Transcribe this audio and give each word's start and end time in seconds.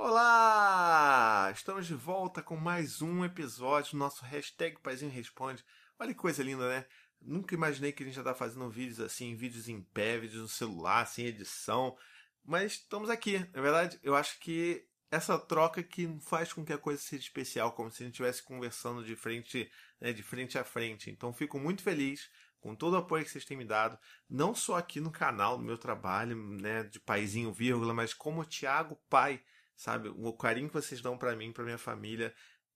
Olá! 0.00 1.50
Estamos 1.52 1.84
de 1.84 1.94
volta 1.96 2.40
com 2.40 2.54
mais 2.54 3.02
um 3.02 3.24
episódio 3.24 3.90
do 3.90 3.98
nosso 3.98 4.24
hashtag 4.24 4.78
Paizinho 4.78 5.10
Responde. 5.10 5.64
Olha 5.98 6.14
que 6.14 6.20
coisa 6.20 6.40
linda, 6.40 6.68
né? 6.68 6.86
Nunca 7.20 7.52
imaginei 7.52 7.90
que 7.90 8.04
a 8.04 8.06
gente 8.06 8.14
já 8.14 8.22
tá 8.22 8.32
fazendo 8.32 8.70
vídeos 8.70 9.00
assim, 9.00 9.34
vídeos 9.34 9.68
em 9.68 9.82
pé, 9.82 10.16
vídeos 10.16 10.40
no 10.40 10.48
celular, 10.48 11.04
sem 11.04 11.26
edição. 11.26 11.98
Mas 12.44 12.74
estamos 12.74 13.10
aqui. 13.10 13.40
Na 13.52 13.60
verdade, 13.60 13.98
eu 14.00 14.14
acho 14.14 14.38
que 14.38 14.86
essa 15.10 15.36
troca 15.36 15.82
que 15.82 16.16
faz 16.20 16.52
com 16.52 16.64
que 16.64 16.72
a 16.72 16.78
coisa 16.78 17.02
seja 17.02 17.24
especial, 17.24 17.72
como 17.72 17.90
se 17.90 18.00
a 18.00 18.06
gente 18.06 18.14
estivesse 18.14 18.40
conversando 18.40 19.02
de 19.02 19.16
frente, 19.16 19.68
né, 20.00 20.12
de 20.12 20.22
frente 20.22 20.56
a 20.56 20.62
frente. 20.62 21.10
Então 21.10 21.32
fico 21.32 21.58
muito 21.58 21.82
feliz 21.82 22.30
com 22.60 22.72
todo 22.72 22.94
o 22.94 22.98
apoio 22.98 23.24
que 23.24 23.32
vocês 23.32 23.44
têm 23.44 23.56
me 23.56 23.64
dado, 23.64 23.98
não 24.30 24.54
só 24.54 24.76
aqui 24.76 25.00
no 25.00 25.10
canal, 25.10 25.58
no 25.58 25.64
meu 25.64 25.76
trabalho, 25.76 26.36
né, 26.36 26.84
de 26.84 27.00
paizinho 27.00 27.52
vírgula, 27.52 27.92
mas 27.92 28.14
como 28.14 28.44
Tiago 28.44 28.96
pai, 29.10 29.42
sabe? 29.78 30.08
O 30.08 30.32
carinho 30.32 30.68
que 30.68 30.74
vocês 30.74 31.00
dão 31.00 31.16
para 31.16 31.34
mim, 31.36 31.52
para 31.52 31.64
minha 31.64 31.78
família 31.78 32.34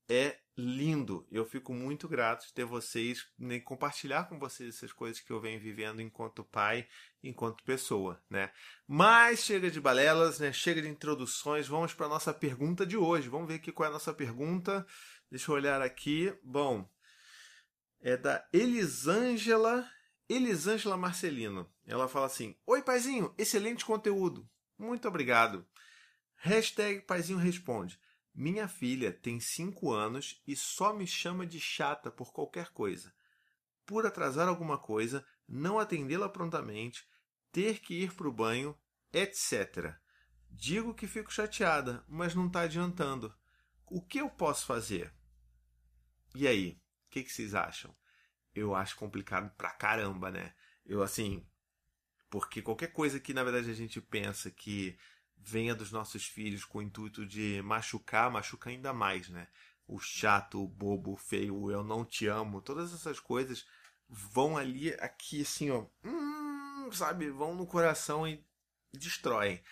é 0.09 0.39
lindo. 0.57 1.27
Eu 1.31 1.45
fico 1.45 1.75
muito 1.75 2.09
grato 2.09 2.47
de 2.47 2.55
ter 2.55 2.65
vocês, 2.65 3.27
né, 3.39 3.59
compartilhar 3.59 4.29
com 4.29 4.39
vocês 4.39 4.77
essas 4.77 4.93
coisas 4.93 5.21
que 5.21 5.33
eu 5.33 5.41
venho 5.41 5.61
vivendo 5.61 6.01
enquanto 6.01 6.45
pai, 6.45 6.87
enquanto 7.23 7.65
pessoa, 7.65 8.23
né? 8.31 8.53
Mas 8.87 9.41
chega 9.41 9.71
de 9.71 9.81
balelas, 9.81 10.39
né? 10.39 10.53
Chega 10.53 10.81
de 10.81 10.89
introduções. 10.89 11.67
Vamos 11.67 11.93
para 11.93 12.09
nossa 12.09 12.33
pergunta 12.33 12.87
de 12.87 12.97
hoje. 12.97 13.29
Vamos 13.29 13.49
ver 13.49 13.55
aqui 13.55 13.73
qual 13.73 13.87
é 13.87 13.91
a 13.91 13.95
nossa 13.95 14.15
pergunta. 14.15 14.87
Deixa 15.31 15.51
eu 15.51 15.57
olhar 15.57 15.83
aqui. 15.83 16.33
Bom, 16.43 16.89
é 18.01 18.17
da 18.17 18.47
Elisângela, 18.53 19.89
Elisângela 20.29 20.97
Marcelino. 20.97 21.69
Ela 21.85 22.07
fala 22.07 22.27
assim: 22.27 22.57
Oi, 22.65 22.81
paizinho, 22.83 23.35
excelente 23.37 23.85
conteúdo. 23.85 24.49
Muito 24.79 25.09
obrigado. 25.09 25.67
Hashtag 26.45 27.03
paizinho 27.03 27.39
responde. 27.39 28.01
Minha 28.35 28.67
filha 28.67 29.13
tem 29.13 29.39
5 29.39 29.93
anos 29.93 30.43
e 30.45 30.57
só 30.57 30.93
me 30.93 31.07
chama 31.07 31.47
de 31.47 31.61
chata 31.61 32.11
por 32.11 32.33
qualquer 32.33 32.71
coisa. 32.71 33.15
Por 33.87 34.05
atrasar 34.05 34.49
alguma 34.49 34.77
coisa, 34.77 35.25
não 35.47 35.79
atendê-la 35.79 36.29
prontamente, 36.29 37.07
ter 37.53 37.79
que 37.79 37.95
ir 37.95 38.13
para 38.13 38.27
o 38.27 38.33
banho, 38.33 38.77
etc. 39.13 39.95
Digo 40.51 40.93
que 40.93 41.07
fico 41.07 41.33
chateada, 41.33 42.05
mas 42.09 42.35
não 42.35 42.49
está 42.49 42.63
adiantando. 42.63 43.33
O 43.87 44.03
que 44.03 44.19
eu 44.19 44.29
posso 44.29 44.67
fazer? 44.67 45.15
E 46.35 46.49
aí, 46.49 46.83
o 47.07 47.11
que, 47.11 47.23
que 47.23 47.33
vocês 47.33 47.55
acham? 47.55 47.95
Eu 48.53 48.75
acho 48.75 48.97
complicado 48.97 49.49
pra 49.57 49.71
caramba, 49.71 50.29
né? 50.33 50.53
Eu, 50.85 51.05
assim. 51.05 51.47
Porque 52.29 52.61
qualquer 52.61 52.89
coisa 52.89 53.21
que 53.21 53.33
na 53.33 53.45
verdade 53.45 53.71
a 53.71 53.75
gente 53.75 54.01
pensa 54.01 54.51
que 54.51 54.99
venha 55.37 55.75
dos 55.75 55.91
nossos 55.91 56.25
filhos 56.25 56.65
com 56.65 56.79
o 56.79 56.83
intuito 56.83 57.27
de 57.27 57.61
machucar, 57.63 58.31
machuca 58.31 58.71
ainda 58.71 58.93
mais, 58.93 59.29
né? 59.29 59.49
O 59.87 59.99
chato, 59.99 60.63
o 60.63 60.69
bobo, 60.69 61.13
o 61.13 61.17
feio, 61.17 61.57
o 61.57 61.71
eu 61.71 61.83
não 61.83 62.05
te 62.05 62.27
amo, 62.27 62.63
todas 62.63 62.93
essas 62.95 63.19
coisas 63.19 63.67
vão 64.09 64.57
ali, 64.57 64.93
aqui, 64.95 65.43
assim, 65.43 65.71
ó, 65.71 65.87
hum, 66.05 66.91
sabe? 66.93 67.31
Vão 67.31 67.55
no 67.55 67.67
coração 67.67 68.27
e 68.29 68.45
destroem. 68.93 69.63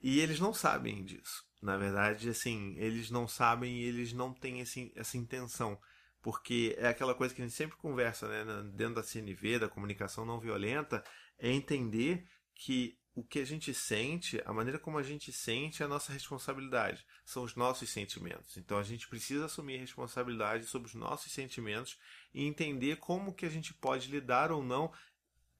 E 0.00 0.18
eles 0.18 0.40
não 0.40 0.52
sabem 0.52 1.04
disso. 1.04 1.46
Na 1.60 1.76
verdade, 1.76 2.28
assim, 2.28 2.74
eles 2.76 3.10
não 3.10 3.28
sabem 3.28 3.76
e 3.80 3.84
eles 3.84 4.12
não 4.12 4.32
têm 4.34 4.60
esse, 4.60 4.92
essa 4.96 5.16
intenção. 5.16 5.78
Porque 6.20 6.74
é 6.78 6.88
aquela 6.88 7.14
coisa 7.14 7.34
que 7.34 7.42
a 7.42 7.44
gente 7.44 7.56
sempre 7.56 7.76
conversa, 7.76 8.28
né? 8.28 8.44
Dentro 8.74 8.96
da 8.96 9.02
CNV, 9.02 9.60
da 9.60 9.68
comunicação 9.68 10.24
não 10.24 10.40
violenta, 10.40 11.04
é 11.38 11.50
entender 11.50 12.26
que 12.54 12.98
o 13.14 13.22
que 13.22 13.38
a 13.38 13.44
gente 13.44 13.74
sente, 13.74 14.40
a 14.44 14.52
maneira 14.52 14.78
como 14.78 14.98
a 14.98 15.02
gente 15.02 15.32
sente 15.32 15.82
é 15.82 15.86
a 15.86 15.88
nossa 15.88 16.12
responsabilidade, 16.12 17.06
são 17.24 17.42
os 17.42 17.54
nossos 17.54 17.90
sentimentos. 17.90 18.56
Então 18.56 18.78
a 18.78 18.82
gente 18.82 19.06
precisa 19.06 19.44
assumir 19.44 19.76
responsabilidade 19.76 20.64
sobre 20.64 20.88
os 20.88 20.94
nossos 20.94 21.30
sentimentos 21.30 21.98
e 22.32 22.44
entender 22.44 22.96
como 22.96 23.34
que 23.34 23.44
a 23.44 23.50
gente 23.50 23.74
pode 23.74 24.10
lidar 24.10 24.50
ou 24.50 24.62
não 24.62 24.92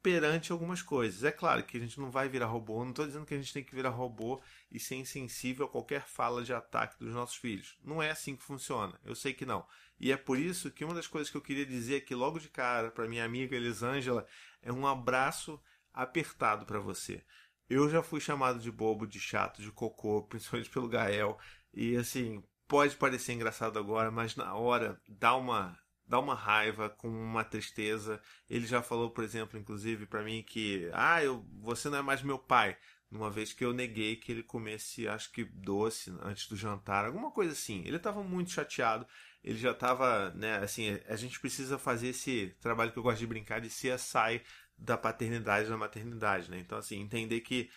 perante 0.03 0.51
algumas 0.51 0.83
coisas. 0.83 1.23
É 1.23 1.31
claro 1.31 1.63
que 1.63 1.77
a 1.77 1.81
gente 1.81 2.01
não 2.01 2.11
vai 2.11 2.29
virar 2.29 2.47
robô, 2.47 2.83
não 2.83 2.91
estou 2.91 3.07
dizendo 3.07 3.25
que 3.25 3.35
a 3.35 3.39
gente 3.39 3.53
tem 3.53 3.63
que 3.63 3.75
virar 3.75 3.91
robô 3.91 4.43
e 4.71 4.81
ser 4.81 4.97
insensível 4.97 5.67
a 5.67 5.69
qualquer 5.69 6.09
fala 6.09 6.43
de 6.43 6.53
ataque 6.53 6.99
dos 6.99 7.15
nossos 7.15 7.37
filhos. 7.37 7.79
Não 7.85 8.03
é 8.03 8.11
assim 8.11 8.35
que 8.35 8.43
funciona. 8.43 8.99
Eu 9.05 9.15
sei 9.15 9.33
que 9.33 9.47
não. 9.47 9.65
E 10.01 10.11
é 10.11 10.17
por 10.17 10.39
isso 10.39 10.71
que 10.71 10.85
uma 10.85 10.95
das 10.95 11.07
coisas 11.07 11.31
que 11.31 11.37
eu 11.37 11.43
queria 11.43 11.65
dizer 11.65 11.97
aqui 11.97 12.15
logo 12.15 12.41
de 12.41 12.49
cara 12.49 12.91
para 12.91 13.07
minha 13.07 13.25
amiga 13.25 13.55
Elisângela 13.55 14.27
é 14.61 14.73
um 14.73 14.87
abraço 14.87 15.61
apertado 15.93 16.67
para 16.67 16.81
você. 16.81 17.23
Eu 17.69 17.89
já 17.89 18.03
fui 18.03 18.21
chamado 18.21 18.59
de 18.61 18.71
bobo, 18.71 19.07
de 19.07 19.21
chato, 19.21 19.63
de 19.63 19.71
cocô, 19.73 20.23
principalmente 20.29 20.71
pelo 20.71 20.89
Gael. 20.89 21.39
E 21.73 21.97
assim, 21.97 22.43
pode 22.69 22.97
parecer 22.97 23.33
engraçado 23.33 23.79
agora, 23.79 24.11
mas 24.11 24.37
na 24.37 24.55
hora 24.55 25.01
dá 25.09 25.35
uma 25.37 25.79
dá 26.07 26.19
uma 26.19 26.35
raiva, 26.35 26.91
com 26.91 27.09
uma 27.09 27.45
tristeza. 27.45 28.21
Ele 28.51 28.67
já 28.67 28.83
falou, 28.83 29.11
por 29.11 29.25
exemplo, 29.25 29.59
inclusive 29.59 30.05
para 30.07 30.23
mim 30.23 30.43
que, 30.43 30.91
ah, 30.93 31.23
eu, 31.25 31.47
você 31.61 31.89
não 31.89 31.99
é 31.99 32.03
mais 32.03 32.23
meu 32.23 32.39
pai. 32.39 32.77
Uma 33.11 33.31
vez 33.31 33.53
que 33.53 33.65
eu 33.65 33.73
neguei 33.75 34.17
que 34.17 34.33
ele 34.33 34.43
comesse, 34.43 35.07
acho 35.07 35.31
que 35.33 35.45
doce 35.45 36.11
antes 36.23 36.49
do 36.49 36.57
jantar, 36.57 37.05
alguma 37.05 37.31
coisa 37.31 37.53
assim. 37.53 37.83
Ele 37.87 37.97
estava 37.97 38.23
muito 38.23 38.51
chateado. 38.51 39.07
Ele 39.45 39.59
já 39.59 39.73
estava, 39.73 40.31
né, 40.35 40.57
assim, 40.59 40.99
a 41.09 41.17
gente 41.17 41.41
precisa 41.41 41.79
fazer 41.79 42.09
esse 42.09 42.57
trabalho 42.61 42.93
que 42.93 42.99
eu 42.99 43.03
gosto 43.03 43.19
de 43.19 43.27
brincar 43.27 43.61
de 43.61 43.69
CSI 43.69 44.43
da 44.83 44.99
paternidade 44.99 45.67
e 45.67 45.71
da 45.71 45.77
maternidade, 45.77 46.51
né? 46.51 46.59
Então, 46.59 46.77
assim, 46.77 47.01
entender 47.01 47.41
que 47.41 47.71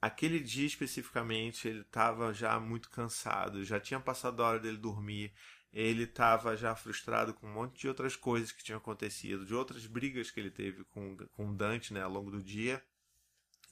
aquele 0.00 0.38
dia 0.38 0.66
especificamente 0.66 1.66
ele 1.66 1.80
estava 1.80 2.32
já 2.32 2.58
muito 2.60 2.90
cansado, 2.90 3.64
já 3.64 3.80
tinha 3.80 3.98
passado 3.98 4.42
a 4.42 4.48
hora 4.48 4.60
dele 4.60 4.76
dormir, 4.76 5.32
ele 5.72 6.02
estava 6.04 6.54
já 6.56 6.74
frustrado 6.76 7.32
com 7.32 7.46
um 7.46 7.52
monte 7.52 7.80
de 7.80 7.88
outras 7.88 8.14
coisas 8.14 8.52
que 8.52 8.62
tinham 8.62 8.78
acontecido, 8.78 9.46
de 9.46 9.54
outras 9.54 9.86
brigas 9.86 10.30
que 10.30 10.38
ele 10.38 10.50
teve 10.50 10.84
com, 10.84 11.16
com 11.32 11.54
Dante, 11.54 11.94
né, 11.94 12.02
ao 12.02 12.10
longo 12.10 12.30
do 12.30 12.42
dia. 12.42 12.82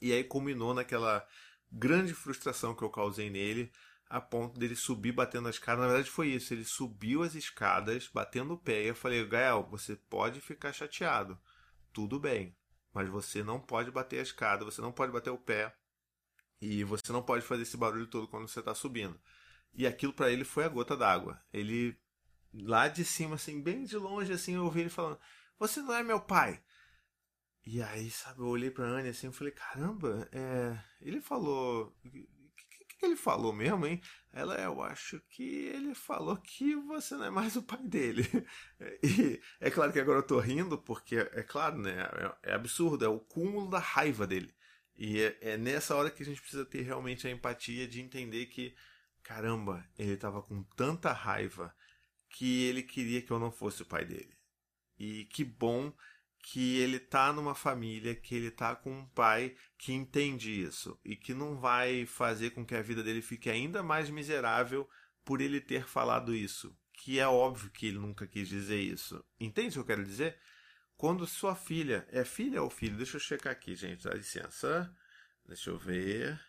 E 0.01 0.11
aí 0.11 0.23
culminou 0.23 0.73
naquela 0.73 1.25
grande 1.71 2.15
frustração 2.15 2.73
que 2.73 2.83
eu 2.83 2.89
causei 2.89 3.29
nele, 3.29 3.71
a 4.09 4.19
ponto 4.19 4.59
dele 4.59 4.75
subir 4.75 5.11
batendo 5.11 5.47
as 5.47 5.55
escadas. 5.55 5.81
Na 5.81 5.87
verdade 5.87 6.09
foi 6.09 6.29
isso, 6.29 6.51
ele 6.53 6.65
subiu 6.65 7.21
as 7.21 7.35
escadas, 7.35 8.09
batendo 8.11 8.55
o 8.55 8.57
pé, 8.57 8.83
e 8.83 8.87
eu 8.87 8.95
falei, 8.95 9.23
Gael, 9.27 9.67
você 9.69 9.95
pode 9.95 10.41
ficar 10.41 10.73
chateado, 10.73 11.39
tudo 11.93 12.19
bem, 12.19 12.55
mas 12.93 13.09
você 13.09 13.43
não 13.43 13.59
pode 13.59 13.91
bater 13.91 14.19
a 14.19 14.23
escada, 14.23 14.65
você 14.65 14.81
não 14.81 14.91
pode 14.91 15.11
bater 15.11 15.29
o 15.29 15.37
pé 15.37 15.75
e 16.61 16.83
você 16.83 17.11
não 17.11 17.23
pode 17.23 17.45
fazer 17.45 17.63
esse 17.63 17.77
barulho 17.77 18.07
todo 18.07 18.27
quando 18.27 18.47
você 18.47 18.59
está 18.59 18.75
subindo. 18.75 19.19
E 19.73 19.87
aquilo 19.87 20.13
para 20.13 20.31
ele 20.31 20.43
foi 20.43 20.65
a 20.65 20.69
gota 20.69 20.95
d'água. 20.95 21.41
Ele 21.51 21.97
lá 22.53 22.87
de 22.87 23.05
cima, 23.05 23.35
assim, 23.35 23.61
bem 23.61 23.83
de 23.83 23.97
longe, 23.97 24.33
assim, 24.33 24.55
eu 24.55 24.65
ouvi 24.65 24.81
ele 24.81 24.89
falando: 24.89 25.19
Você 25.57 25.81
não 25.81 25.93
é 25.93 26.03
meu 26.03 26.19
pai. 26.19 26.61
E 27.65 27.81
aí, 27.81 28.09
sabe, 28.09 28.39
eu 28.41 28.47
olhei 28.47 28.71
pra 28.71 28.85
Anne 28.85 29.09
assim 29.09 29.29
e 29.29 29.33
falei: 29.33 29.53
Caramba, 29.53 30.27
é... 30.31 30.77
ele 30.99 31.21
falou 31.21 31.95
que 33.01 33.05
ele 33.07 33.15
falou 33.15 33.51
mesmo, 33.51 33.87
hein? 33.87 33.99
Ela, 34.31 34.55
eu 34.61 34.79
acho 34.81 35.19
que 35.31 35.43
ele 35.43 35.95
falou 35.95 36.37
que 36.37 36.75
você 36.75 37.15
não 37.15 37.25
é 37.25 37.29
mais 37.31 37.55
o 37.55 37.63
pai 37.63 37.81
dele. 37.83 38.23
E 39.03 39.41
é 39.59 39.69
claro 39.71 39.91
que 39.91 39.99
agora 39.99 40.19
eu 40.19 40.25
tô 40.25 40.39
rindo, 40.39 40.77
porque 40.77 41.15
é 41.15 41.43
claro, 41.43 41.77
né? 41.77 42.07
É, 42.43 42.51
é 42.51 42.53
absurdo, 42.53 43.03
é 43.03 43.07
o 43.07 43.19
cúmulo 43.19 43.69
da 43.69 43.79
raiva 43.79 44.27
dele. 44.27 44.53
E 44.95 45.19
é, 45.19 45.37
é, 45.41 45.57
nessa 45.57 45.95
hora 45.95 46.11
que 46.11 46.21
a 46.21 46.25
gente 46.25 46.41
precisa 46.41 46.63
ter 46.63 46.81
realmente 46.81 47.27
a 47.27 47.31
empatia 47.31 47.87
de 47.87 48.01
entender 48.01 48.45
que, 48.47 48.75
caramba, 49.23 49.83
ele 49.97 50.15
tava 50.15 50.43
com 50.43 50.63
tanta 50.75 51.11
raiva 51.11 51.75
que 52.29 52.65
ele 52.65 52.83
queria 52.83 53.21
que 53.21 53.31
eu 53.31 53.39
não 53.39 53.51
fosse 53.51 53.81
o 53.81 53.85
pai 53.85 54.05
dele. 54.05 54.37
E 54.97 55.25
que 55.25 55.43
bom 55.43 55.91
que 56.41 56.77
ele 56.77 56.99
tá 56.99 57.31
numa 57.31 57.53
família, 57.53 58.15
que 58.15 58.33
ele 58.33 58.49
tá 58.49 58.75
com 58.75 58.91
um 58.91 59.05
pai 59.07 59.55
que 59.77 59.93
entende 59.93 60.51
isso 60.51 60.99
e 61.05 61.15
que 61.15 61.33
não 61.33 61.59
vai 61.59 62.05
fazer 62.05 62.51
com 62.51 62.65
que 62.65 62.75
a 62.75 62.81
vida 62.81 63.03
dele 63.03 63.21
fique 63.21 63.49
ainda 63.49 63.83
mais 63.83 64.09
miserável 64.09 64.89
por 65.23 65.39
ele 65.39 65.61
ter 65.61 65.87
falado 65.87 66.35
isso. 66.35 66.75
Que 66.93 67.19
é 67.19 67.27
óbvio 67.27 67.69
que 67.69 67.87
ele 67.87 67.99
nunca 67.99 68.27
quis 68.27 68.47
dizer 68.47 68.79
isso. 68.79 69.23
Entende 69.39 69.69
o 69.69 69.73
que 69.73 69.79
eu 69.91 69.95
quero 69.97 70.05
dizer? 70.05 70.37
Quando 70.97 71.25
sua 71.25 71.55
filha 71.55 72.07
é 72.09 72.23
filha 72.23 72.61
ou 72.61 72.69
filho? 72.69 72.97
Deixa 72.97 73.17
eu 73.17 73.21
checar 73.21 73.53
aqui, 73.53 73.75
gente, 73.75 74.03
dá 74.03 74.13
licença. 74.13 74.93
Deixa 75.45 75.69
eu 75.69 75.77
ver. 75.77 76.39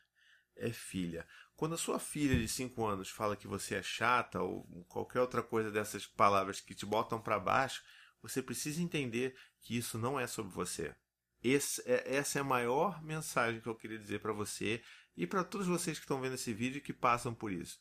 É 0.57 0.71
filha. 0.71 1.27
Quando 1.57 1.75
a 1.75 1.79
sua 1.79 1.99
filha 1.99 2.39
de 2.39 2.49
5 2.49 2.85
anos 2.85 3.09
fala 3.09 3.37
que 3.37 3.47
você 3.47 3.77
é 3.77 3.83
chata 3.83 4.41
ou 4.43 4.65
qualquer 4.89 5.21
outra 5.21 5.43
coisa 5.43 5.71
dessas 5.71 6.07
palavras 6.07 6.61
que 6.61 6.75
te 6.75 6.85
botam 6.85 7.21
para 7.21 7.39
baixo, 7.39 7.83
você 8.23 8.43
precisa 8.43 8.81
entender 8.81 9.35
que 9.61 9.77
isso 9.77 9.99
não 9.99 10.19
é 10.19 10.27
sobre 10.27 10.53
você. 10.53 10.95
Esse, 11.43 11.83
é, 11.85 12.17
essa 12.17 12.39
é 12.39 12.41
a 12.41 12.45
maior 12.45 13.03
mensagem 13.03 13.61
que 13.61 13.67
eu 13.67 13.75
queria 13.75 13.99
dizer 13.99 14.21
para 14.21 14.33
você 14.33 14.83
e 15.17 15.27
para 15.27 15.45
todos 15.45 15.67
vocês 15.67 15.99
que 15.99 16.05
estão 16.05 16.21
vendo 16.21 16.35
esse 16.35 16.53
vídeo 16.55 16.79
e 16.79 16.83
que 16.83 16.93
passam 16.93 17.35
por 17.35 17.53
isso. 17.53 17.79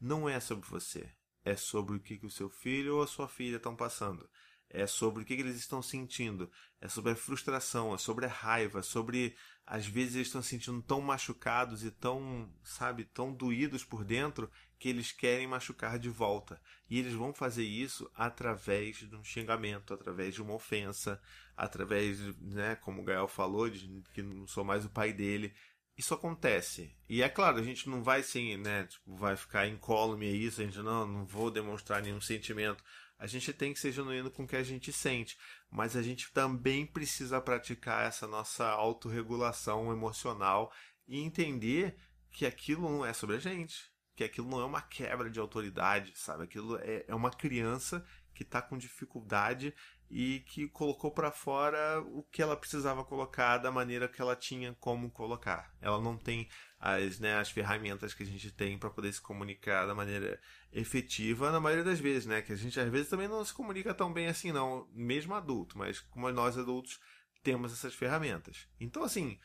Não 0.00 0.28
é 0.28 0.40
sobre 0.40 0.68
você. 0.68 1.08
É 1.44 1.56
sobre 1.56 1.96
o 1.96 2.00
que, 2.00 2.18
que 2.18 2.26
o 2.26 2.30
seu 2.30 2.48
filho 2.48 2.96
ou 2.96 3.02
a 3.02 3.06
sua 3.06 3.28
filha 3.28 3.56
estão 3.56 3.76
passando. 3.76 4.28
é 4.70 4.86
sobre 4.86 5.22
o 5.22 5.26
que, 5.26 5.36
que 5.36 5.42
eles 5.42 5.56
estão 5.56 5.80
sentindo, 5.80 6.50
é 6.80 6.88
sobre 6.88 7.12
a 7.12 7.16
frustração, 7.16 7.94
é 7.94 7.98
sobre 7.98 8.26
a 8.26 8.28
raiva, 8.28 8.82
sobre 8.82 9.36
às 9.64 9.86
vezes 9.86 10.16
eles 10.16 10.26
estão 10.26 10.42
se 10.42 10.48
sentindo 10.48 10.82
tão 10.82 11.00
machucados 11.00 11.84
e 11.84 11.90
tão, 11.90 12.52
sabe, 12.64 13.04
tão 13.04 13.32
doídos 13.32 13.84
por 13.84 14.04
dentro 14.04 14.50
que 14.78 14.88
eles 14.88 15.12
querem 15.12 15.46
machucar 15.46 15.98
de 15.98 16.08
volta. 16.08 16.60
E 16.88 16.98
eles 16.98 17.12
vão 17.12 17.32
fazer 17.32 17.64
isso 17.64 18.10
através 18.14 18.96
de 18.98 19.16
um 19.16 19.24
xingamento, 19.24 19.94
através 19.94 20.34
de 20.34 20.42
uma 20.42 20.54
ofensa, 20.54 21.20
através, 21.56 22.18
né, 22.40 22.76
como 22.76 23.02
o 23.02 23.04
Gael 23.04 23.28
falou, 23.28 23.68
de 23.68 24.02
que 24.12 24.22
não 24.22 24.46
sou 24.46 24.64
mais 24.64 24.84
o 24.84 24.90
pai 24.90 25.12
dele. 25.12 25.54
Isso 25.96 26.12
acontece. 26.12 26.94
E 27.08 27.22
é 27.22 27.28
claro, 27.28 27.58
a 27.58 27.62
gente 27.62 27.88
não 27.88 28.02
vai 28.02 28.22
sim, 28.22 28.56
né, 28.56 28.84
tipo, 28.84 29.14
vai 29.16 29.36
ficar 29.36 29.66
incólume 29.66 30.26
a 30.26 30.32
isso, 30.32 30.60
a 30.60 30.64
gente 30.64 30.78
não, 30.78 31.06
não 31.06 31.24
vou 31.24 31.50
demonstrar 31.50 32.02
nenhum 32.02 32.20
sentimento 32.20 32.82
a 33.18 33.26
gente 33.26 33.52
tem 33.52 33.72
que 33.72 33.80
ser 33.80 33.92
genuíno 33.92 34.30
com 34.30 34.44
o 34.44 34.46
que 34.46 34.56
a 34.56 34.62
gente 34.62 34.92
sente, 34.92 35.38
mas 35.70 35.96
a 35.96 36.02
gente 36.02 36.30
também 36.32 36.84
precisa 36.86 37.40
praticar 37.40 38.06
essa 38.06 38.26
nossa 38.26 38.66
autorregulação 38.68 39.92
emocional 39.92 40.72
e 41.06 41.20
entender 41.20 41.96
que 42.30 42.44
aquilo 42.44 42.88
não 42.88 43.06
é 43.06 43.12
sobre 43.12 43.36
a 43.36 43.38
gente, 43.38 43.90
que 44.14 44.24
aquilo 44.24 44.48
não 44.48 44.60
é 44.60 44.64
uma 44.64 44.82
quebra 44.82 45.28
de 45.28 45.40
autoridade, 45.40 46.12
sabe? 46.14 46.44
Aquilo 46.44 46.78
é, 46.78 47.04
é 47.08 47.14
uma 47.14 47.30
criança 47.30 48.04
que 48.34 48.42
está 48.42 48.60
com 48.60 48.76
dificuldade 48.76 49.74
e 50.10 50.40
que 50.46 50.68
colocou 50.68 51.10
para 51.10 51.30
fora 51.30 52.00
o 52.00 52.22
que 52.22 52.42
ela 52.42 52.56
precisava 52.56 53.04
colocar 53.04 53.58
da 53.58 53.70
maneira 53.70 54.08
que 54.08 54.20
ela 54.20 54.36
tinha 54.36 54.74
como 54.78 55.10
colocar. 55.10 55.72
Ela 55.80 56.00
não 56.00 56.16
tem 56.16 56.48
as, 56.78 57.18
né, 57.18 57.38
as 57.38 57.50
ferramentas 57.50 58.12
que 58.12 58.22
a 58.22 58.26
gente 58.26 58.50
tem 58.50 58.78
para 58.78 58.90
poder 58.90 59.12
se 59.12 59.20
comunicar 59.20 59.86
da 59.86 59.94
maneira 59.94 60.40
efetiva 60.72 61.50
na 61.50 61.60
maioria 61.60 61.84
das 61.84 62.00
vezes, 62.00 62.26
né? 62.26 62.42
Que 62.42 62.52
a 62.52 62.56
gente 62.56 62.78
às 62.78 62.88
vezes 62.90 63.08
também 63.08 63.28
não 63.28 63.44
se 63.44 63.54
comunica 63.54 63.94
tão 63.94 64.12
bem 64.12 64.26
assim, 64.26 64.52
não, 64.52 64.88
mesmo 64.92 65.34
adulto, 65.34 65.78
mas 65.78 66.00
como 66.00 66.30
nós 66.30 66.58
adultos 66.58 67.00
temos 67.42 67.72
essas 67.72 67.94
ferramentas. 67.94 68.68
Então, 68.80 69.02
assim, 69.02 69.38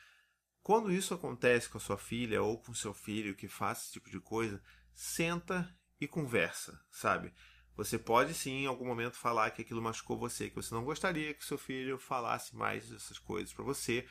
quando 0.62 0.92
isso 0.92 1.14
acontece 1.14 1.70
com 1.70 1.78
a 1.78 1.82
sua 1.82 1.98
filha 1.98 2.42
ou 2.42 2.60
com 2.60 2.74
seu 2.74 2.94
filho 2.94 3.36
que 3.36 3.48
faz 3.48 3.80
esse 3.80 3.94
tipo 3.94 4.10
de 4.10 4.20
coisa, 4.20 4.62
senta 4.94 5.74
e 6.00 6.08
conversa, 6.08 6.80
sabe? 6.92 7.34
Você 7.76 7.98
pode 7.98 8.34
sim 8.34 8.64
em 8.64 8.66
algum 8.66 8.86
momento 8.86 9.16
falar 9.16 9.52
que 9.52 9.62
aquilo 9.62 9.82
machucou 9.82 10.18
você, 10.18 10.50
que 10.50 10.56
você 10.56 10.74
não 10.74 10.84
gostaria 10.84 11.34
que 11.34 11.46
seu 11.46 11.58
filho 11.58 11.98
falasse 11.98 12.56
mais 12.56 12.90
dessas 12.90 13.18
coisas 13.18 13.54
para 13.54 13.64
você, 13.64 14.06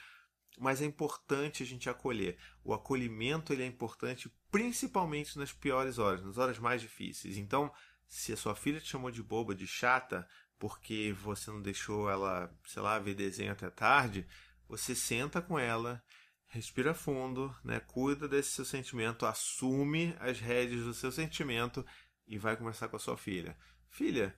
mas 0.58 0.80
é 0.80 0.84
importante 0.84 1.62
a 1.62 1.66
gente 1.66 1.88
acolher. 1.88 2.38
O 2.64 2.72
acolhimento 2.72 3.52
ele 3.52 3.62
é 3.62 3.66
importante 3.66 4.32
principalmente 4.50 5.38
nas 5.38 5.52
piores 5.52 5.98
horas, 5.98 6.24
nas 6.24 6.38
horas 6.38 6.58
mais 6.58 6.80
difíceis. 6.80 7.36
Então, 7.36 7.72
se 8.06 8.32
a 8.32 8.36
sua 8.36 8.54
filha 8.54 8.80
te 8.80 8.88
chamou 8.88 9.10
de 9.10 9.22
boba, 9.22 9.54
de 9.54 9.66
chata, 9.66 10.26
porque 10.58 11.14
você 11.22 11.50
não 11.50 11.62
deixou 11.62 12.10
ela, 12.10 12.50
sei 12.66 12.82
lá, 12.82 12.98
ver 12.98 13.14
desenho 13.14 13.52
até 13.52 13.70
tarde, 13.70 14.26
você 14.66 14.94
senta 14.94 15.40
com 15.40 15.58
ela, 15.58 16.02
respira 16.48 16.94
fundo, 16.94 17.54
né? 17.62 17.78
Cuida 17.80 18.28
desse 18.28 18.50
seu 18.50 18.64
sentimento, 18.64 19.26
assume 19.26 20.16
as 20.18 20.40
rédeas 20.40 20.82
do 20.82 20.94
seu 20.94 21.12
sentimento 21.12 21.84
e 22.26 22.38
vai 22.38 22.56
conversar 22.56 22.88
com 22.88 22.96
a 22.96 23.00
sua 23.00 23.16
filha. 23.16 23.56
Filha, 23.90 24.34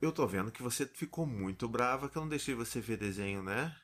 eu 0.00 0.12
tô 0.12 0.26
vendo 0.26 0.52
que 0.52 0.62
você 0.62 0.86
ficou 0.86 1.26
muito 1.26 1.68
brava 1.68 2.08
que 2.08 2.16
eu 2.16 2.22
não 2.22 2.28
deixei 2.28 2.54
você 2.54 2.80
ver 2.80 2.96
desenho, 2.96 3.42
né? 3.42 3.74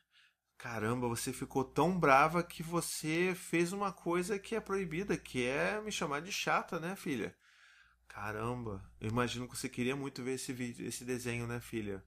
Caramba, 0.58 1.08
você 1.08 1.32
ficou 1.32 1.64
tão 1.64 1.98
brava 1.98 2.42
que 2.42 2.62
você 2.62 3.32
fez 3.34 3.72
uma 3.72 3.92
coisa 3.92 4.38
que 4.38 4.56
é 4.56 4.60
proibida, 4.60 5.16
que 5.16 5.46
é 5.46 5.80
me 5.80 5.92
chamar 5.92 6.20
de 6.20 6.32
chata, 6.32 6.80
né, 6.80 6.96
filha? 6.96 7.36
Caramba, 8.08 8.84
eu 9.00 9.08
imagino 9.08 9.46
que 9.46 9.56
você 9.56 9.68
queria 9.68 9.94
muito 9.94 10.22
ver 10.22 10.32
esse 10.32 10.52
vídeo, 10.52 10.84
esse 10.86 11.04
desenho, 11.04 11.46
né, 11.46 11.60
filha? 11.60 12.04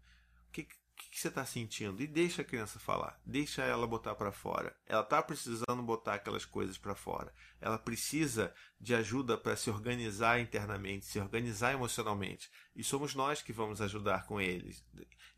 O 0.49 0.51
que, 0.51 0.67
que, 1.11 1.19
você 1.19 1.27
está 1.27 1.45
sentindo? 1.45 2.01
E 2.01 2.07
deixa 2.07 2.41
a 2.41 2.45
criança 2.45 2.79
falar, 2.79 3.19
deixa 3.25 3.61
ela 3.63 3.85
botar 3.85 4.15
para 4.15 4.31
fora. 4.31 4.73
Ela 4.87 5.01
está 5.01 5.21
precisando 5.21 5.83
botar 5.83 6.13
aquelas 6.15 6.45
coisas 6.45 6.77
para 6.77 6.95
fora. 6.95 7.33
Ela 7.59 7.77
precisa 7.77 8.53
de 8.79 8.95
ajuda 8.95 9.37
para 9.37 9.57
se 9.57 9.69
organizar 9.69 10.39
internamente, 10.39 11.05
se 11.05 11.19
organizar 11.19 11.73
emocionalmente. 11.73 12.49
E 12.73 12.81
somos 12.81 13.13
nós 13.13 13.41
que 13.41 13.51
vamos 13.51 13.81
ajudar 13.81 14.25
com 14.25 14.39
eles. 14.39 14.85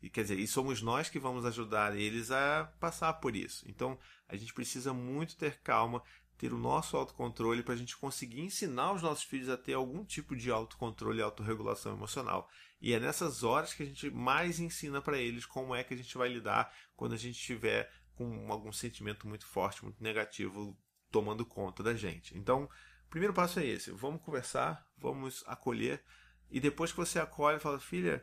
E 0.00 0.08
quer 0.08 0.22
dizer, 0.22 0.38
e 0.38 0.46
somos 0.46 0.80
nós 0.80 1.08
que 1.08 1.18
vamos 1.18 1.44
ajudar 1.44 1.96
eles 1.98 2.30
a 2.30 2.72
passar 2.78 3.14
por 3.14 3.34
isso. 3.34 3.64
Então, 3.68 3.98
a 4.28 4.36
gente 4.36 4.54
precisa 4.54 4.94
muito 4.94 5.36
ter 5.36 5.60
calma, 5.60 6.02
ter 6.44 6.52
o 6.52 6.58
nosso 6.58 6.94
autocontrole 6.94 7.62
para 7.62 7.72
a 7.72 7.76
gente 7.76 7.96
conseguir 7.96 8.42
ensinar 8.42 8.92
os 8.92 9.00
nossos 9.00 9.24
filhos 9.24 9.48
a 9.48 9.56
ter 9.56 9.72
algum 9.72 10.04
tipo 10.04 10.36
de 10.36 10.50
autocontrole 10.50 11.20
e 11.20 11.22
autorregulação 11.22 11.94
emocional. 11.94 12.50
E 12.82 12.92
é 12.92 13.00
nessas 13.00 13.42
horas 13.42 13.72
que 13.72 13.82
a 13.82 13.86
gente 13.86 14.10
mais 14.10 14.60
ensina 14.60 15.00
para 15.00 15.16
eles 15.16 15.46
como 15.46 15.74
é 15.74 15.82
que 15.82 15.94
a 15.94 15.96
gente 15.96 16.18
vai 16.18 16.28
lidar 16.28 16.70
quando 16.94 17.14
a 17.14 17.16
gente 17.16 17.36
estiver 17.36 17.90
com 18.14 18.52
algum 18.52 18.70
sentimento 18.70 19.26
muito 19.26 19.46
forte, 19.46 19.82
muito 19.82 20.02
negativo 20.02 20.78
tomando 21.10 21.46
conta 21.46 21.82
da 21.82 21.94
gente. 21.94 22.36
Então, 22.36 22.64
o 23.06 23.08
primeiro 23.08 23.32
passo 23.32 23.58
é 23.58 23.64
esse: 23.64 23.90
vamos 23.90 24.20
conversar, 24.20 24.86
vamos 24.98 25.42
acolher. 25.46 26.04
E 26.50 26.60
depois 26.60 26.90
que 26.90 26.98
você 26.98 27.18
acolhe, 27.18 27.58
fala, 27.58 27.80
filha, 27.80 28.22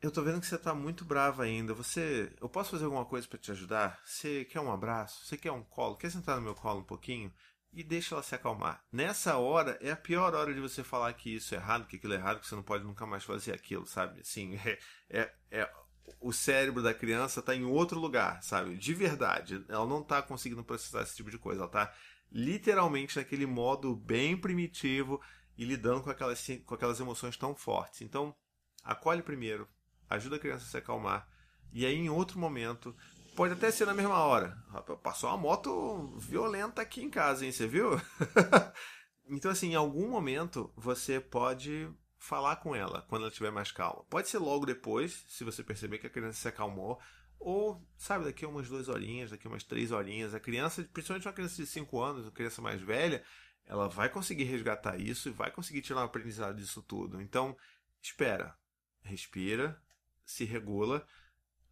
eu 0.00 0.10
tô 0.10 0.22
vendo 0.22 0.40
que 0.40 0.46
você 0.46 0.58
tá 0.58 0.74
muito 0.74 1.04
brava 1.04 1.42
ainda. 1.42 1.74
Você, 1.74 2.32
eu 2.40 2.48
posso 2.48 2.70
fazer 2.70 2.84
alguma 2.84 3.04
coisa 3.04 3.26
para 3.26 3.38
te 3.38 3.50
ajudar? 3.50 4.00
Você 4.04 4.44
quer 4.44 4.60
um 4.60 4.72
abraço? 4.72 5.24
Você 5.24 5.36
quer 5.36 5.52
um 5.52 5.62
colo? 5.62 5.96
Quer 5.96 6.10
sentar 6.10 6.36
no 6.36 6.42
meu 6.42 6.54
colo 6.54 6.80
um 6.80 6.84
pouquinho? 6.84 7.32
e 7.72 7.82
deixa 7.82 8.14
ela 8.14 8.22
se 8.22 8.34
acalmar. 8.34 8.82
Nessa 8.90 9.36
hora 9.36 9.78
é 9.80 9.90
a 9.90 9.96
pior 9.96 10.34
hora 10.34 10.52
de 10.52 10.60
você 10.60 10.82
falar 10.82 11.12
que 11.12 11.34
isso 11.34 11.54
é 11.54 11.58
errado, 11.58 11.86
que 11.86 11.96
aquilo 11.96 12.14
é 12.14 12.16
errado, 12.16 12.40
que 12.40 12.46
você 12.46 12.54
não 12.54 12.62
pode 12.62 12.84
nunca 12.84 13.06
mais 13.06 13.24
fazer 13.24 13.52
aquilo, 13.52 13.86
sabe? 13.86 14.20
Assim, 14.20 14.54
é, 14.64 14.78
é, 15.10 15.32
é 15.50 15.72
o 16.20 16.32
cérebro 16.32 16.82
da 16.82 16.94
criança 16.94 17.40
está 17.40 17.54
em 17.54 17.64
outro 17.64 18.00
lugar, 18.00 18.42
sabe? 18.42 18.76
De 18.76 18.94
verdade. 18.94 19.64
Ela 19.68 19.86
não 19.86 20.00
está 20.00 20.22
conseguindo 20.22 20.64
processar 20.64 21.02
esse 21.02 21.16
tipo 21.16 21.30
de 21.30 21.38
coisa. 21.38 21.60
Ela 21.60 21.66
está 21.66 21.94
literalmente 22.32 23.16
naquele 23.16 23.46
modo 23.46 23.94
bem 23.94 24.36
primitivo 24.36 25.20
e 25.56 25.64
lidando 25.64 26.02
com 26.02 26.10
aquelas, 26.10 26.46
com 26.64 26.74
aquelas 26.74 27.00
emoções 27.00 27.36
tão 27.36 27.54
fortes. 27.54 28.00
Então, 28.00 28.34
acolhe 28.82 29.22
primeiro, 29.22 29.68
ajuda 30.08 30.36
a 30.36 30.38
criança 30.38 30.64
a 30.64 30.68
se 30.68 30.76
acalmar. 30.76 31.28
E 31.72 31.84
aí, 31.84 31.94
em 31.94 32.08
outro 32.08 32.38
momento, 32.38 32.94
Pode 33.38 33.52
até 33.52 33.70
ser 33.70 33.86
na 33.86 33.94
mesma 33.94 34.18
hora. 34.18 34.58
Passou 35.00 35.30
uma 35.30 35.36
moto 35.36 36.08
violenta 36.16 36.82
aqui 36.82 37.04
em 37.04 37.08
casa, 37.08 37.46
hein? 37.46 37.52
Você 37.52 37.68
viu? 37.68 37.90
então, 39.30 39.48
assim, 39.48 39.70
em 39.70 39.74
algum 39.76 40.08
momento 40.08 40.72
você 40.76 41.20
pode 41.20 41.88
falar 42.16 42.56
com 42.56 42.74
ela 42.74 43.06
quando 43.08 43.22
ela 43.22 43.30
estiver 43.30 43.52
mais 43.52 43.70
calma. 43.70 44.04
Pode 44.10 44.28
ser 44.28 44.38
logo 44.38 44.66
depois, 44.66 45.24
se 45.28 45.44
você 45.44 45.62
perceber 45.62 45.98
que 45.98 46.08
a 46.08 46.10
criança 46.10 46.36
se 46.36 46.48
acalmou. 46.48 47.00
Ou, 47.38 47.80
sabe, 47.96 48.24
daqui 48.24 48.44
a 48.44 48.48
umas 48.48 48.68
duas 48.68 48.88
horinhas, 48.88 49.30
daqui 49.30 49.46
a 49.46 49.50
umas 49.50 49.62
três 49.62 49.92
horinhas. 49.92 50.34
A 50.34 50.40
criança, 50.40 50.82
principalmente 50.92 51.28
uma 51.28 51.32
criança 51.32 51.62
de 51.62 51.66
cinco 51.68 52.02
anos, 52.02 52.24
uma 52.24 52.32
criança 52.32 52.60
mais 52.60 52.82
velha, 52.82 53.22
ela 53.64 53.88
vai 53.88 54.08
conseguir 54.08 54.44
resgatar 54.44 55.00
isso 55.00 55.28
e 55.28 55.32
vai 55.32 55.52
conseguir 55.52 55.82
tirar 55.82 56.00
um 56.00 56.06
aprendizado 56.06 56.56
disso 56.56 56.82
tudo. 56.82 57.22
Então, 57.22 57.56
espera, 58.02 58.52
respira, 59.00 59.80
se 60.28 60.44
regula, 60.44 61.06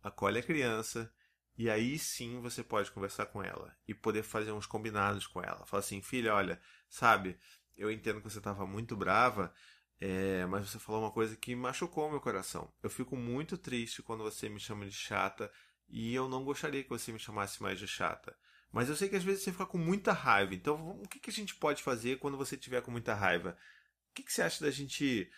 acolhe 0.02 0.38
a 0.38 0.42
criança 0.42 1.12
e 1.58 1.68
aí 1.68 1.98
sim 1.98 2.40
você 2.40 2.64
pode 2.64 2.90
conversar 2.90 3.26
com 3.26 3.42
ela 3.42 3.76
e 3.86 3.94
poder 3.94 4.22
fazer 4.22 4.50
uns 4.50 4.64
combinados 4.64 5.26
com 5.26 5.42
ela. 5.42 5.66
Fala 5.66 5.80
assim, 5.80 6.00
filha, 6.00 6.34
olha, 6.34 6.58
sabe, 6.88 7.38
eu 7.76 7.90
entendo 7.90 8.18
que 8.18 8.30
você 8.30 8.38
estava 8.38 8.66
muito 8.66 8.96
brava, 8.96 9.52
é, 10.00 10.46
mas 10.46 10.70
você 10.70 10.78
falou 10.78 11.02
uma 11.02 11.10
coisa 11.10 11.36
que 11.36 11.54
machucou 11.54 12.10
meu 12.10 12.20
coração. 12.20 12.72
Eu 12.82 12.88
fico 12.88 13.14
muito 13.14 13.58
triste 13.58 14.02
quando 14.02 14.24
você 14.24 14.48
me 14.48 14.58
chama 14.58 14.86
de 14.86 14.96
chata 14.96 15.52
e 15.86 16.14
eu 16.14 16.26
não 16.26 16.42
gostaria 16.42 16.82
que 16.82 16.88
você 16.88 17.12
me 17.12 17.18
chamasse 17.18 17.62
mais 17.62 17.78
de 17.78 17.86
chata. 17.86 18.34
Mas 18.72 18.88
eu 18.88 18.96
sei 18.96 19.10
que 19.10 19.16
às 19.16 19.24
vezes 19.24 19.42
você 19.42 19.52
fica 19.52 19.66
com 19.66 19.78
muita 19.78 20.12
raiva. 20.12 20.54
Então, 20.54 20.98
o 21.02 21.08
que, 21.08 21.20
que 21.20 21.30
a 21.30 21.32
gente 21.32 21.54
pode 21.54 21.82
fazer 21.82 22.18
quando 22.18 22.38
você 22.38 22.56
tiver 22.56 22.80
com 22.80 22.90
muita 22.90 23.14
raiva? 23.14 23.56
O 24.10 24.14
que, 24.14 24.22
que 24.22 24.32
você 24.32 24.40
acha 24.40 24.64
da 24.64 24.70
gente 24.70 25.30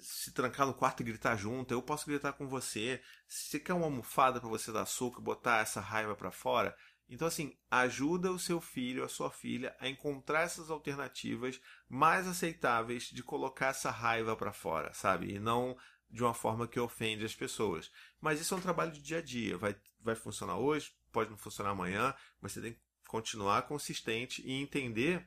se 0.00 0.32
trancar 0.32 0.66
no 0.66 0.74
quarto 0.74 1.00
e 1.00 1.04
gritar 1.04 1.36
junto, 1.36 1.72
eu 1.72 1.82
posso 1.82 2.06
gritar 2.06 2.32
com 2.32 2.46
você. 2.46 3.02
Se 3.26 3.50
você 3.50 3.60
quer 3.60 3.74
uma 3.74 3.86
almofada 3.86 4.40
para 4.40 4.48
você 4.48 4.72
dar 4.72 4.86
soco 4.86 5.20
e 5.20 5.24
botar 5.24 5.60
essa 5.60 5.80
raiva 5.80 6.14
para 6.14 6.30
fora, 6.30 6.76
então 7.08 7.28
assim, 7.28 7.56
ajuda 7.70 8.32
o 8.32 8.38
seu 8.38 8.60
filho, 8.60 9.04
a 9.04 9.08
sua 9.08 9.30
filha 9.30 9.76
a 9.78 9.88
encontrar 9.88 10.42
essas 10.42 10.70
alternativas 10.70 11.60
mais 11.88 12.26
aceitáveis 12.26 13.04
de 13.04 13.22
colocar 13.22 13.68
essa 13.68 13.90
raiva 13.90 14.36
para 14.36 14.52
fora, 14.52 14.92
sabe? 14.94 15.34
E 15.34 15.38
não 15.38 15.76
de 16.10 16.22
uma 16.22 16.34
forma 16.34 16.68
que 16.68 16.78
ofende 16.78 17.24
as 17.24 17.34
pessoas. 17.34 17.90
Mas 18.20 18.40
isso 18.40 18.54
é 18.54 18.56
um 18.56 18.60
trabalho 18.60 18.92
de 18.92 19.02
dia 19.02 19.18
a 19.18 19.22
dia, 19.22 19.58
vai 19.58 19.76
vai 20.00 20.14
funcionar 20.14 20.58
hoje, 20.58 20.92
pode 21.10 21.30
não 21.30 21.38
funcionar 21.38 21.70
amanhã, 21.70 22.14
mas 22.40 22.52
você 22.52 22.60
tem 22.60 22.74
que 22.74 22.80
continuar 23.08 23.62
consistente 23.62 24.42
e 24.46 24.52
entender 24.52 25.26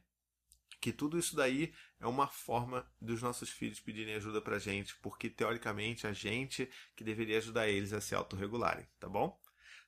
que 0.80 0.92
tudo 0.92 1.18
isso 1.18 1.36
daí 1.36 1.74
é 2.00 2.08
uma 2.08 2.28
forma 2.28 2.86
dos 3.02 3.22
nossos 3.22 3.50
filhos 3.50 3.80
pedirem 3.80 4.16
ajuda 4.16 4.42
pra 4.42 4.60
gente, 4.60 4.96
porque 4.98 5.30
teoricamente 5.30 6.06
a 6.06 6.14
gente 6.14 6.70
que 6.96 7.04
deveria 7.04 7.38
ajudar 7.38 7.68
eles 7.68 7.94
a 7.94 8.02
se 8.02 8.14
autorregularem, 8.14 8.88
tá 9.00 9.10
bom? 9.10 9.40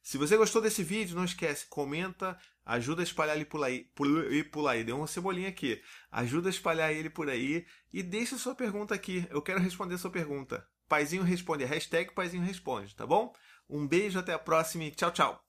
Se 0.02 0.18
você 0.18 0.38
gostou 0.38 0.62
desse 0.62 0.82
vídeo, 0.82 1.16
não 1.16 1.26
esquece, 1.26 1.68
comenta, 1.68 2.38
ajuda 2.66 3.02
a 3.02 3.04
espalhar 3.04 3.36
ele 3.36 3.46
por 3.46 3.64
aí, 3.64 3.84
por, 3.94 4.08
por 4.52 4.68
aí, 4.68 4.84
deu 4.84 4.98
uma 4.98 5.08
cebolinha 5.08 5.50
aqui, 5.50 5.82
ajuda 6.12 6.50
a 6.50 6.52
espalhar 6.52 6.92
ele 6.92 7.10
por 7.10 7.30
aí 7.30 7.66
e 7.92 8.02
deixa 8.02 8.38
sua 8.38 8.56
pergunta 8.56 8.96
aqui, 8.96 9.28
eu 9.30 9.42
quero 9.42 9.60
responder 9.60 9.98
sua 9.98 10.12
pergunta. 10.12 10.66
Paizinho 10.88 11.24
Responde, 11.24 11.66
hashtag 11.66 12.14
Paizinho 12.14 12.44
Responde, 12.44 12.96
tá 12.96 13.06
bom? 13.06 13.34
Um 13.70 13.88
beijo, 13.88 14.18
até 14.18 14.34
a 14.34 14.40
próxima 14.40 14.86
e 14.86 14.92
tchau, 14.92 15.12
tchau. 15.12 15.49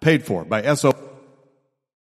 paid 0.00 0.24
for 0.24 0.44
by 0.44 0.74
SO. 0.74 1.07